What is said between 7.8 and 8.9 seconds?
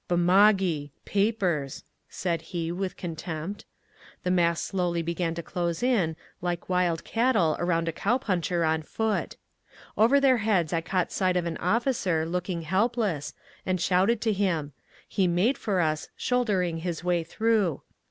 a cowpuncher on